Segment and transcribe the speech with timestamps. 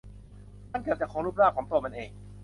[0.71, 2.09] มันเกือบจะคงรูปร่างของตัวมันเอง